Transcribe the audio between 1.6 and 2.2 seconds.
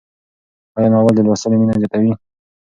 زیاتوي؟